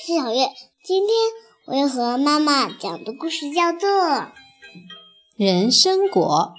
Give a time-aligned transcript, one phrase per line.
[0.00, 0.48] 是小月。
[0.84, 1.16] 今天
[1.66, 3.90] 我要和妈妈讲的故事叫做
[5.36, 6.54] 《人参果》，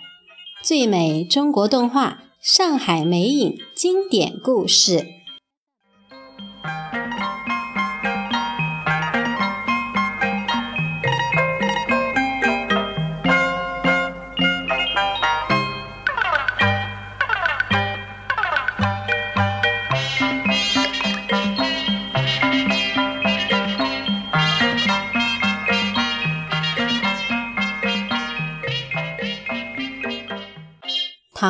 [0.67, 5.18] 最美中国动画，上海美影经典故事。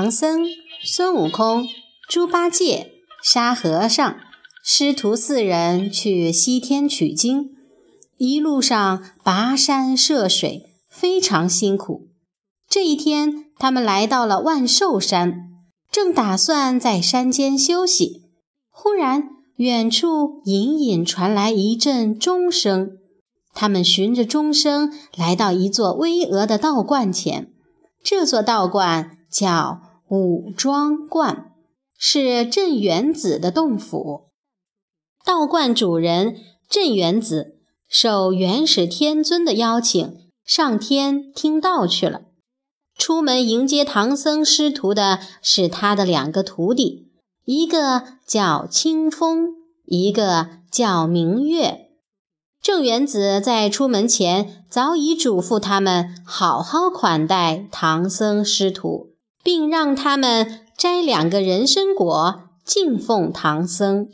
[0.10, 0.48] 唐僧、
[0.84, 1.68] 孙悟空、
[2.10, 4.16] 猪八戒、沙和尚
[4.64, 7.52] 师徒四人去西天取经，
[8.18, 12.08] 一路上跋山涉水，非常辛苦。
[12.68, 15.32] 这一天，他们来到了万寿山，
[15.92, 18.24] 正打算在山间休息，
[18.72, 22.94] 忽然远处隐隐传来一阵钟声。
[23.54, 27.54] 他们循着钟声来到一座巍峨的道观前，
[28.04, 29.18] 这座道观。
[29.32, 31.52] 叫武庄观，
[31.96, 34.26] 是镇元子的洞府。
[35.24, 36.36] 道观主人
[36.68, 42.22] 镇元子受元始天尊的邀请，上天听道去了。
[42.98, 47.12] 出门迎接唐僧师徒的是他的两个徒弟，
[47.46, 49.50] 一个叫清风，
[49.86, 51.92] 一个叫明月。
[52.62, 59.09] 镇元子在出门前早已嘱咐他们好好款待唐僧师徒。
[59.50, 64.08] 并让他们摘两个人参果敬奉唐僧。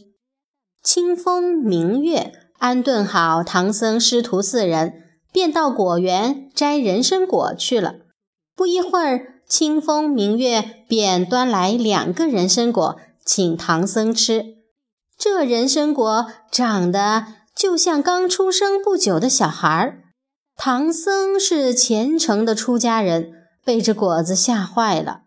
[0.81, 4.94] 清风明月安顿好唐僧师徒四人，
[5.33, 7.95] 便到果园摘人参果去了。
[8.55, 14.45] 不一会儿，清风明月便端来两个人参果请唐僧吃。
[15.20, 19.99] 这人参果长得就像刚出生不久的小孩儿。
[20.55, 23.33] 唐僧是虔诚的出家人。
[23.65, 25.21] 被这果子吓坏了，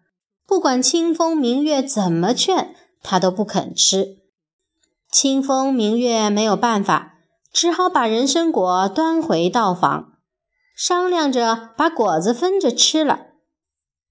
[0.48, 4.16] 不管清风明月怎么劝，他都不肯吃。
[5.12, 7.16] 清风明月没有办法，
[7.53, 10.14] 只好把人参果端回道房，
[10.75, 13.26] 商量着把果子分着吃了。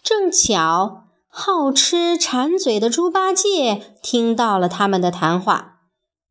[0.04, 5.80] 正巧好吃馋嘴的猪八戒听到了他们的谈话，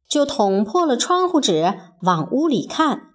[0.09, 3.09] 就捅破了窗户纸往屋里看，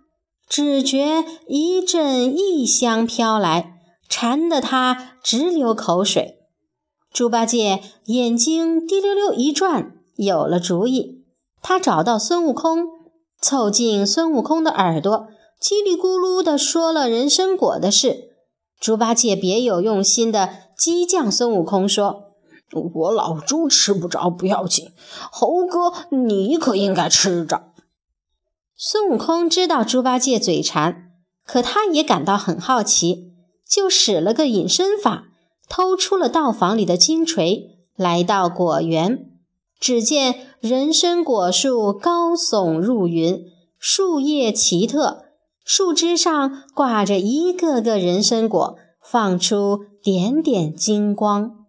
[0.46, 3.78] 只觉一阵异香飘来。
[4.09, 6.41] 馋得他直流口水，
[7.14, 11.26] 猪八戒眼睛滴溜溜一转，有了主意。
[11.62, 12.88] 他找到孙悟空，
[13.42, 15.28] 凑近孙悟空的耳朵，
[15.62, 18.30] 叽里咕噜地说了人参果的事。
[18.80, 22.32] 猪八戒别有用心地激将孙悟空说
[22.96, 24.92] ：“我老猪吃不着不要紧，
[25.32, 27.74] 猴哥你可应该吃着。”
[28.78, 31.12] 孙悟空知道猪八戒嘴馋，
[31.46, 33.34] 可他也感到很好奇。
[33.70, 35.30] 就使了个隐身法，
[35.72, 39.30] 偷出了道房里的金锤，来到果园。
[39.80, 43.46] 只见人参果树高耸入云，
[43.80, 45.24] 树叶奇特，
[45.64, 51.66] 树枝上挂着一个个人参果，放出点点金光。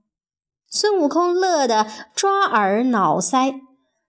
[0.68, 3.60] 孙悟空乐得抓耳挠腮，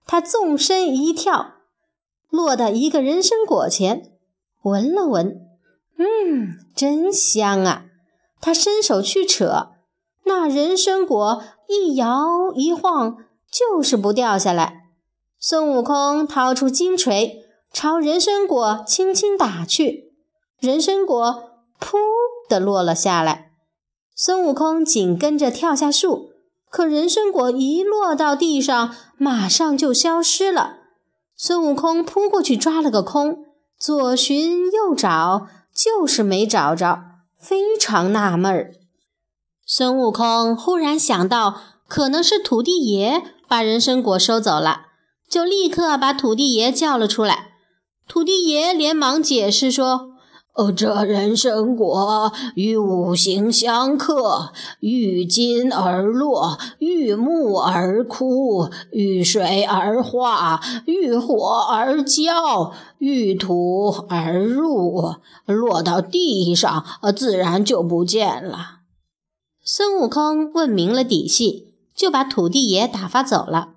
[0.04, 1.52] 他纵身一跳，
[2.30, 4.10] 落到一个人参果前，
[4.64, 5.40] 闻了闻。
[5.98, 7.84] 嗯，真香啊！
[8.40, 9.68] 他伸手去扯，
[10.24, 13.18] 那人参果一摇一晃，
[13.50, 14.88] 就是不掉下来。
[15.38, 20.12] 孙悟空掏出金锤，朝人参果轻轻打去，
[20.58, 21.96] 人参果噗
[22.48, 23.52] 的落了下来。
[24.14, 26.30] 孙悟空紧跟着跳下树，
[26.70, 30.78] 可人参果一落到地上，马上就消失了。
[31.36, 33.44] 孙悟空扑过去抓了个空，
[33.78, 35.48] 左寻右找。
[35.74, 37.00] 就是没找着，
[37.36, 38.74] 非常纳闷儿。
[39.66, 44.82] 孙悟空忽然想到，可能是土地爷把人参果收走了，
[45.28, 47.52] 就立刻把土地爷叫了出来。
[48.06, 50.10] 土地爷连忙解释说。
[50.56, 65.14] 哦，这人参果与五行相克，遇金而落，遇木而枯，遇水而化，遇火而焦，遇土而入，
[65.46, 66.84] 落到地上，
[67.16, 68.83] 自然就不见了。
[69.66, 73.76] 孙悟空问明了底细，就把土地爷打发走了。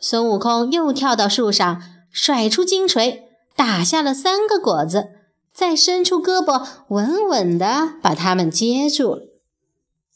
[0.00, 1.80] 孙悟空又跳到树上，
[2.10, 5.10] 甩出金锤，打下了三个果子。
[5.52, 9.20] 再伸出胳膊，稳稳地把它们接住。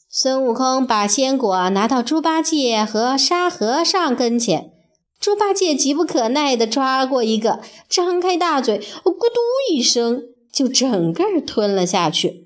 [0.09, 4.73] 孙悟空把鲜果拿到猪八戒和沙和尚跟前，
[5.19, 9.39] 猪八戒急不可耐地抓过一个，张开大嘴，咕嘟
[9.71, 12.44] 一声就整个吞了下去，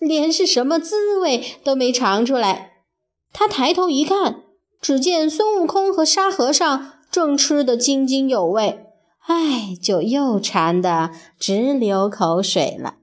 [0.00, 2.72] 连是什么滋味都没尝出来。
[3.32, 4.42] 他抬头一看，
[4.80, 8.86] 只见孙悟空和沙和尚正吃得津津有味，
[9.26, 12.96] 哎，就又馋得直流口水了。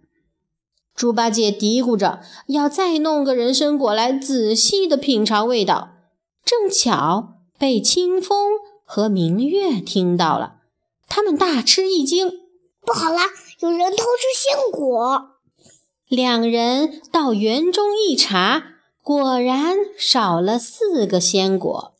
[0.95, 5.89] 猪八戒嘀咕着要再弄个人参果来仔细的品尝味道，
[6.43, 8.53] 正巧被清风
[8.83, 10.55] 和明月听到了，
[11.07, 12.31] 他们大吃一惊
[12.83, 13.21] ：“不好啦，
[13.59, 15.36] 有人偷吃仙果！”
[16.09, 18.63] 两人到园中一查，
[19.03, 21.91] 果然少了四个仙果。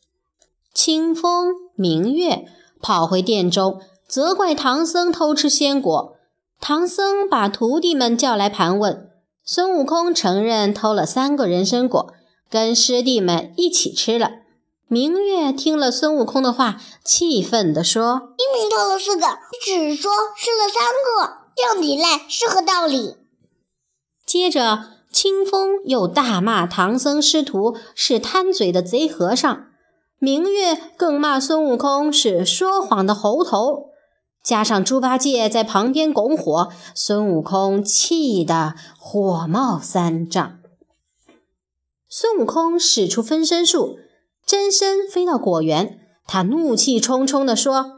[0.74, 2.46] 清风、明月
[2.82, 6.16] 跑回殿中，责怪唐僧偷吃仙果。
[6.62, 9.10] 唐僧把徒弟们叫来盘问，
[9.44, 12.14] 孙悟空承认偷了三个人参果，
[12.50, 14.32] 跟师弟们一起吃了。
[14.88, 23.18] 明月听了孙悟空的话，气愤地说：“明明偷了四个，你只说吃了三个，这样抵赖是何道理？”
[24.28, 29.68] 接着，清风又大骂唐僧师徒是贪嘴的贼和尚，
[30.20, 33.92] 明月更骂孙悟空是说谎的猴头。
[34.44, 40.60] 加上猪八戒在旁边拱火，孙悟空气得火冒三丈。
[42.10, 43.98] 孙悟空使出分身术，
[44.46, 47.97] 真身飞到果园，他怒气冲冲地说：“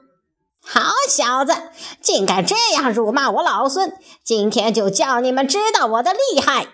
[0.71, 1.51] 好小子，
[1.99, 3.91] 竟敢这样辱骂我老孙！
[4.23, 6.67] 今天就叫你们知道我的厉害！”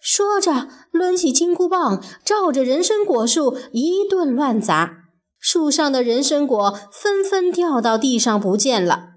[0.00, 5.00] 说着，抡起金箍棒，照着人参果树一顿乱砸。
[5.38, 9.10] 树上的人参果纷纷掉到地上不见了。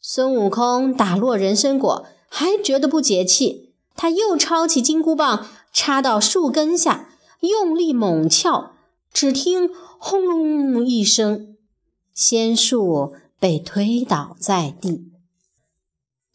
[0.00, 7.10] 孙悟空打落人参果，还觉得不解气，他又抄起金箍棒插到树根下，
[7.40, 8.72] 用力猛撬，
[9.12, 9.68] 只听
[9.98, 11.56] 轰隆一声，
[12.14, 13.14] 仙树
[13.44, 15.12] 被推倒在地。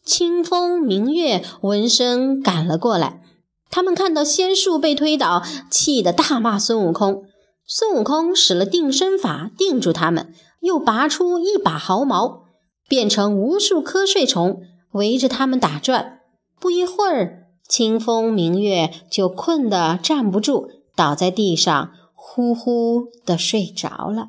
[0.04, 3.20] 清风明月闻声赶了过来，
[3.68, 7.24] 他们看到仙树被推倒，气得大骂孙悟空。
[7.66, 12.44] 孙悟空使了定身法，定住他们，又拔出一把毫毛，
[12.88, 14.62] 变成无数瞌睡虫，
[14.92, 16.20] 围着他们打转。
[16.60, 24.28] 不一会儿，清风明月就困得站不住，倒在地上，呼呼的睡着了。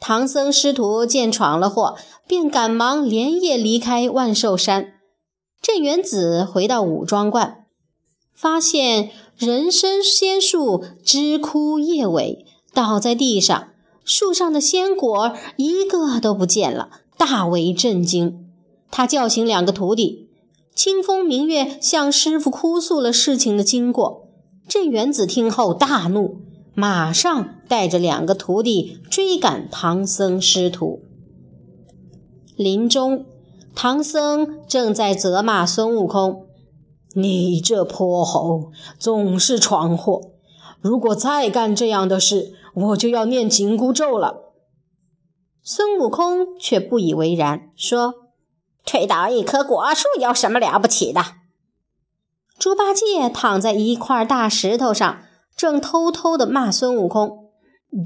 [0.00, 1.96] 唐僧师徒见闯了祸，
[2.26, 4.94] 便赶忙连夜离开万寿山。
[5.62, 7.64] 镇元子回到五庄观，
[8.34, 9.10] 发现。
[9.36, 13.70] 人参仙树枝枯叶萎，倒在地上，
[14.04, 16.88] 树上的仙果一个都不见了，
[17.18, 18.46] 大为震惊。
[18.92, 20.28] 他叫醒两个徒弟，
[20.72, 24.28] 清风明月向师傅哭诉了事情的经过。
[24.68, 26.40] 镇元子听后大怒，
[26.74, 31.02] 马上带着两个徒弟追赶唐僧师徒。
[32.56, 33.26] 林中，
[33.74, 36.46] 唐僧正在责骂孙悟空。
[37.16, 40.32] 你这泼猴，总是闯祸！
[40.80, 44.52] 如果再干这样的事，我就要念紧箍咒了。
[45.62, 48.14] 孙悟空却不以为然，说
[48.84, 51.22] ：“推倒一棵果树有什么了不起的？”
[52.58, 55.22] 猪八戒躺在一块大石头上，
[55.56, 57.50] 正偷偷地骂孙悟空：“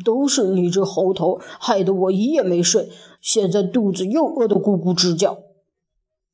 [0.05, 2.91] 都是你这猴头，害得我一夜没睡，
[3.21, 5.39] 现在肚子又饿得咕咕直叫。”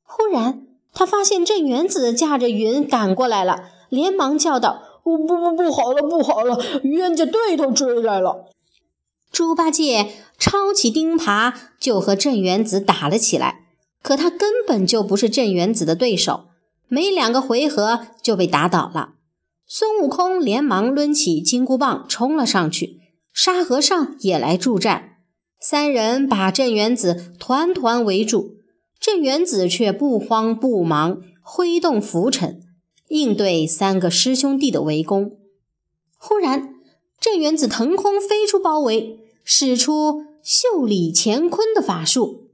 [0.03, 6.57] 忽然，他发现镇元子驾着云赶过来了，连忙叫道：“不不不，不好了，不好了！
[6.83, 8.45] 冤家对头追来了！”
[9.31, 13.65] 猪八戒抄起钉耙就和镇元子打了起来，
[14.01, 16.45] 可他根本就不是镇元子的对手，
[16.87, 19.14] 没两个回合就被打倒了。
[19.67, 22.99] 孙悟空连忙抡起金箍棒冲了上去，
[23.33, 25.17] 沙和尚也来助战，
[25.59, 28.57] 三人把镇元子团团围住。
[28.99, 32.61] 镇元子却不慌不忙，挥动拂尘，
[33.09, 35.37] 应对三个师兄弟的围攻。
[36.17, 36.75] 忽然，
[37.19, 42.49] 镇元子腾空飞出包围，使出袖里乾坤的法术，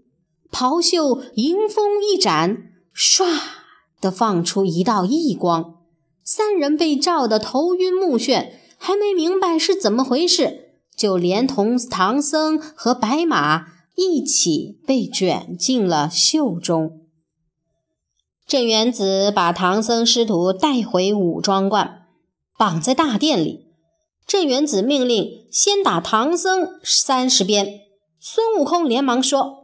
[0.50, 3.40] 袍袖迎风一展，唰
[4.00, 5.81] 的放出一道异光。
[6.24, 13.82] 三人被照得头晕目眩，还没明白是怎么回事，就连同唐僧和白马。
[13.94, 17.02] 一起被卷进了袖中。
[18.48, 22.08] 镇元子把唐僧师徒带回五庄观，
[22.58, 23.68] 绑在大殿里。
[24.26, 27.82] 镇元子命令先打唐僧三十鞭。
[28.20, 29.61] 孙悟空连忙说：“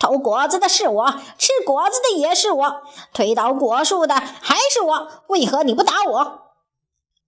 [0.00, 6.40] 偷果子的是我，吃果子的也是我，推倒果树的还是我，为何你不打我？”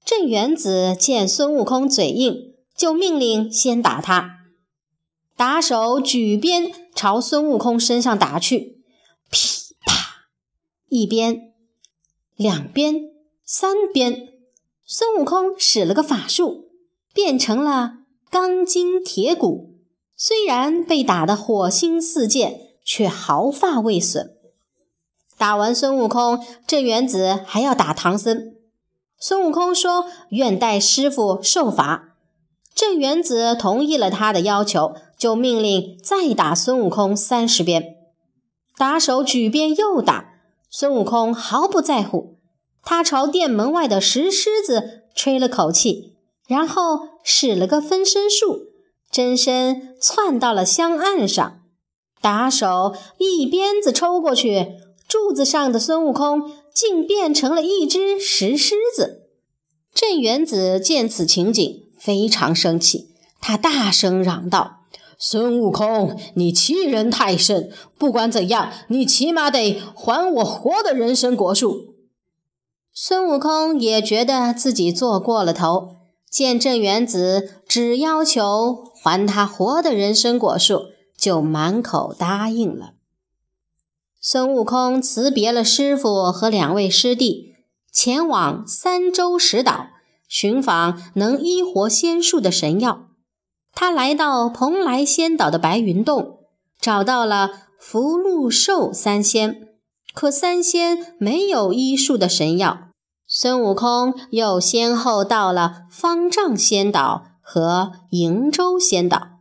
[0.04, 4.38] 镇元子见孙悟空嘴硬，就命令先打他。
[5.36, 8.82] 打手举鞭朝孙悟空身上打去，
[9.30, 10.26] 噼啪，
[10.88, 11.52] 一鞭，
[12.36, 13.10] 两鞭，
[13.44, 14.28] 三鞭，
[14.86, 16.70] 孙悟空使了个法术，
[17.12, 17.98] 变成了
[18.30, 19.68] 钢筋铁骨。
[20.16, 24.32] 虽然被打得火星四溅，却毫发未损。
[25.38, 28.54] 打完孙悟空，镇元子还要打唐僧。
[29.18, 32.16] 孙悟空说：“愿代师傅受罚。”
[32.74, 37.96] 镇元子同意了他的要求，就命令再打孙悟空三十鞭。
[38.76, 40.34] 打手举鞭又打，
[40.70, 42.38] 孙悟空毫不在乎。
[42.82, 46.16] 他朝殿门外的石狮子吹了口气，
[46.48, 48.70] 然后使了个分身术。
[49.10, 51.61] 真身窜到了香案上，
[52.22, 54.76] 打手一鞭子抽过去，
[55.08, 59.26] 柱子上的孙悟空竟变成了一只石狮子。
[59.92, 63.08] 镇元子见此情景，非常生气，
[63.40, 64.84] 他大声嚷道
[65.18, 67.70] ：“孙悟空，你欺人太甚！
[67.98, 71.96] 不管怎样，你起码得还我活的人参果树。”
[72.94, 75.96] 孙悟空也觉得自己做过了头。
[76.30, 80.86] 见镇元子只要求还他活的人参果树，
[81.22, 82.94] 就满口答应了。
[84.20, 87.54] 孙悟空辞别了师傅和两位师弟，
[87.92, 89.86] 前往三洲石岛
[90.26, 93.06] 寻访能医活仙术的神药。
[93.72, 96.40] 他来到蓬莱仙岛的白云洞，
[96.80, 99.68] 找到了福禄寿三仙，
[100.12, 102.88] 可三仙没有医术的神药。
[103.28, 109.31] 孙悟空又先后到了方丈仙岛和瀛洲仙岛，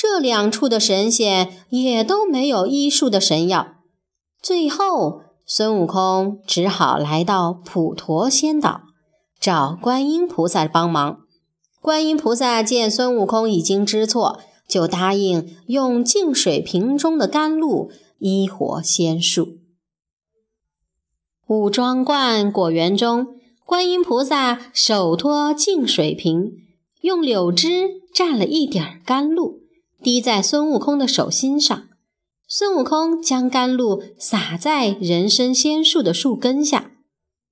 [0.00, 3.74] 这两处的神仙也都没有医术的神药。
[4.40, 8.84] 最后，孙悟空只好来到普陀仙岛，
[9.38, 11.18] 找观音菩萨帮忙。
[11.82, 17.90] 观音菩萨见孙悟空已经知错，就答应用净水瓶中的甘露
[18.20, 19.58] 医活仙术。
[21.46, 23.36] 五庄观果园中。
[23.66, 26.54] 观音菩萨手托净水瓶，
[27.02, 29.59] 用柳枝蘸了一点甘露，
[30.02, 31.88] 滴在孙悟空的手心上。
[32.48, 36.90] 孙悟空将甘露洒在人参仙树的树根下，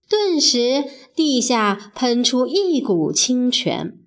[0.09, 3.99] 顿时地下喷出一股清泉。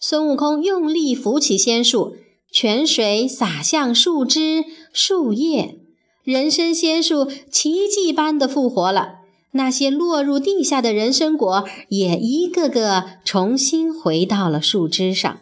[0.00, 2.16] 孙悟空用力扶起仙树，
[2.50, 5.78] 泉水洒向树枝、树叶，
[6.22, 9.16] 人参仙树奇迹般的复活了。
[9.52, 15.40] 那些落入地下的人参果也一个个重新回到了树枝上，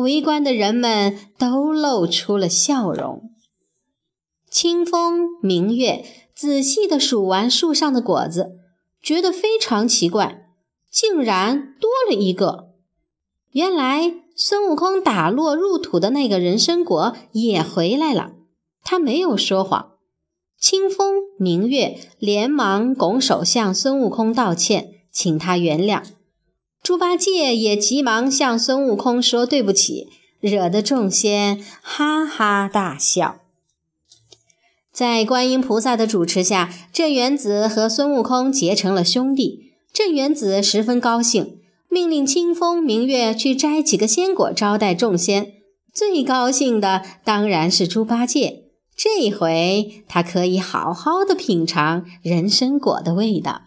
[0.00, 3.30] 围观的人们都露出了笑容。
[4.50, 6.04] 清风明月
[6.34, 8.56] 仔细地数完树上的果子，
[9.00, 10.48] 觉得非常奇怪，
[10.90, 12.70] 竟然多了一个。
[13.52, 18.32] 原来孙悟空打落入土的那个人参果也回来了，
[18.82, 19.92] 他没有说谎。
[20.58, 26.02] 清风明月连忙拱手向孙悟空道歉，请他原谅。
[26.82, 30.08] 猪八戒也急忙向孙悟空说对不起，
[30.40, 33.40] 惹得众仙哈哈大笑。
[34.90, 39.72] 在观音菩萨的主持下，镇元子和孙悟空结成了兄弟。
[39.92, 41.58] 镇元子十分高兴，
[41.88, 45.52] 命令清风明月去摘几个仙果招待众仙。
[45.92, 48.64] 最高兴的当然是猪八戒。
[48.96, 53.62] 这回他可以好好的品尝人参果的味道。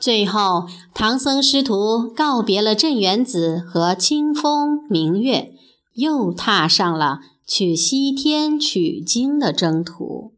[0.00, 5.52] 最后，唐僧师徒告别了镇元子和清风明月，
[5.92, 10.32] 又踏上了去西天取经的征途。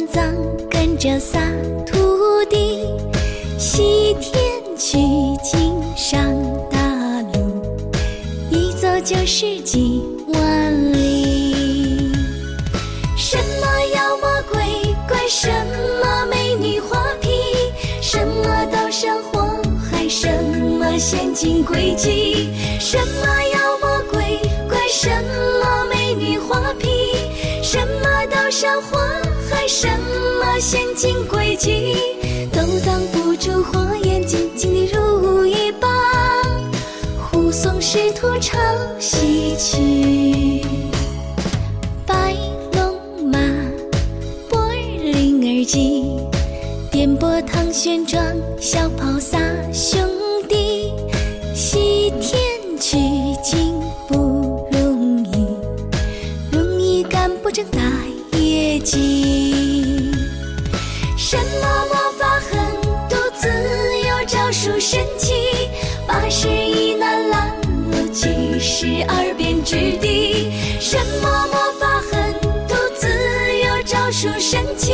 [0.00, 0.34] 三藏
[0.70, 1.38] 跟着仨
[1.86, 1.98] 徒
[2.48, 2.86] 弟，
[3.58, 4.42] 西天
[4.78, 4.96] 取
[5.42, 6.24] 经上
[6.70, 6.78] 大
[7.34, 7.62] 路，
[8.50, 12.12] 一走就是几万里。
[13.14, 14.62] 什么妖魔鬼
[15.06, 15.50] 怪，什
[16.02, 17.28] 么美女花皮，
[18.00, 20.28] 什么刀山火海，什
[20.78, 25.10] 么陷阱诡计，什么妖魔鬼怪，什
[25.60, 26.88] 么美女花皮，
[27.62, 28.98] 什么刀山火。
[29.72, 31.94] 什么陷阱诡计
[32.52, 35.88] 都挡不住火眼金睛的如意棒，
[37.16, 38.58] 护送师徒朝
[38.98, 40.66] 西去。
[42.04, 42.34] 白
[42.72, 43.38] 龙马，
[44.48, 46.02] 波儿铃儿急，
[46.90, 48.20] 颠簸唐玄奘，
[48.60, 49.38] 小跑仨
[49.72, 50.00] 兄
[50.48, 50.92] 弟，
[51.54, 52.40] 西天。
[52.80, 52.96] 取
[53.44, 55.46] 经不容易，
[56.50, 57.78] 容易干不成大
[58.38, 59.39] 业绩。
[64.90, 65.32] 神奇，
[66.04, 67.56] 八十一难拦
[67.92, 70.50] 路，七十二变之地。
[70.80, 72.34] 什么魔法狠
[72.66, 74.92] 毒自有招数神奇，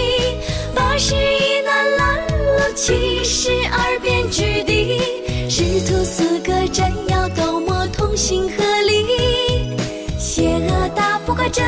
[0.74, 5.00] 八十一难拦路，七十二变之地。
[5.48, 9.74] 师徒四个真要斗魔同心合力，
[10.18, 11.64] 邪恶打不过正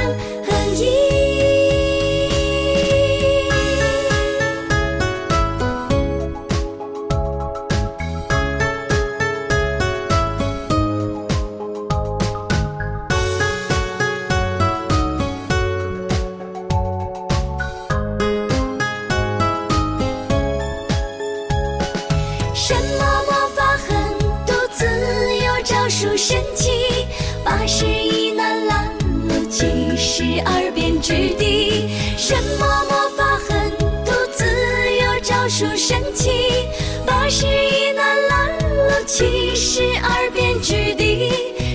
[37.28, 41.28] 八十一难拦路，七十二变之地。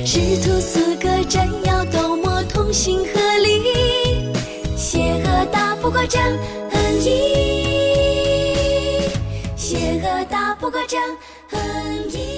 [0.03, 4.33] 师徒四个真妖斗魔同心合力，
[4.75, 6.19] 邪恶打不过正
[7.03, 7.11] 义。
[9.55, 10.99] 邪恶打不过正
[12.09, 12.32] 义。